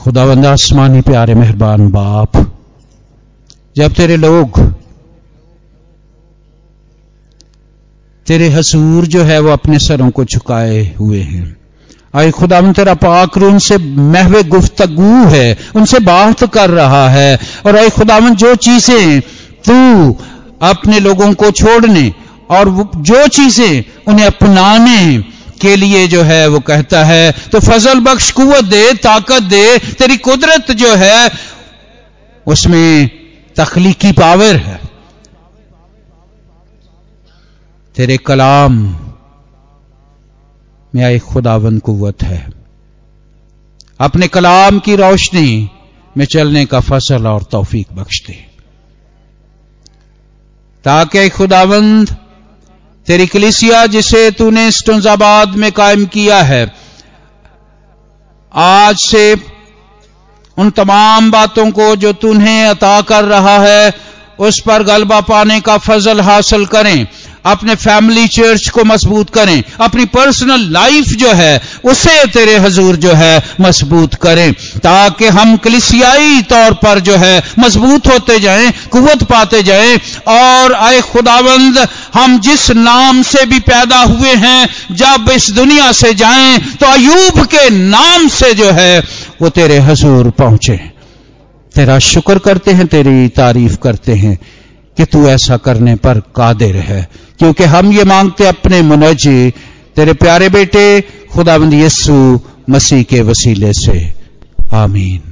[0.00, 2.56] खुदावंद, आसमानी प्यारे, मेहरबान बाप।
[3.76, 4.72] जब तेरे लोग,
[8.26, 11.56] तेरे हसूर जो है, वो अपने सरों को झुकाए हुए हैं।
[12.14, 17.90] आए खुदा तेरा पाकर उनसे महवे गुफ्तगु है, उनसे बात कर रहा है। और आए
[17.90, 19.20] खुदावन जो चीज़ें
[19.68, 20.12] तू
[20.62, 22.14] अपने लोगों को छोड़ने
[22.50, 25.24] और जो चीज़ें उन्हें अपनाने
[25.60, 30.16] के लिए जो है वो कहता है तो फजल बख्श कुत दे, ताकत दे, तेरी
[30.16, 31.30] कुदरत जो है,
[32.46, 33.10] उसमें
[33.56, 34.80] तखलीकी पावर है।
[37.96, 38.72] तेरे कलाम
[40.94, 42.50] में आई खुदावन कुत है।
[44.00, 45.70] अपने कलाम की रोशनी
[46.16, 48.46] में चलने का फ़सल और तौफीक बख्श दे।
[50.84, 52.16] ताकि खुदावंद
[53.10, 56.74] तेरी कलिसिया जिसे तूने स्टोजाबाद में कायम किया है,
[58.54, 59.36] आज से
[60.58, 63.94] उन तमाम बातों को जो तुम्हें अता कर रहा है,
[64.38, 67.06] उस पर गलबा पाने का फजल हासिल करें।
[67.46, 73.12] अपने फैमिली चर्च को मज़बूत करें। अपनी पर्सनल लाइफ जो है, उसे तेरे हजूर जो
[73.12, 79.62] है, मज़बूत करें। ताकि हम कलिसियाई तौर पर जो है, मज़बूत होते जाएँ, कुवत पाते
[79.62, 85.92] जाएँ, और आए खुदावंद हम जिस नाम से भी पैदा हुए हैं, जब इस दुनिया
[85.92, 89.00] से जाएँ तो अयूब के नाम से जो है,
[89.42, 90.76] वो तेरे हजूर पहुँचे।
[91.74, 94.38] तेरा शुक्र करते हैं, तेरी तारीफ़ करते हैं
[94.96, 97.08] कि तू ऐसा करने पर कादिर है।
[97.38, 99.50] क्योंकि हम ये मांगते अपने मुनजी,
[99.96, 101.00] तेरे प्यारे बेटे
[101.32, 104.14] खुदाबंद यस्सु मसीह के वसीले से।
[104.72, 105.29] आमीन।